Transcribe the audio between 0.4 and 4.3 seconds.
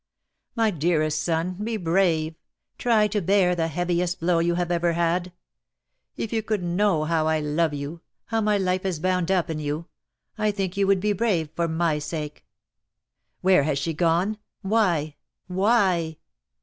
"My dearest son, be brave! Try to bear the heaviest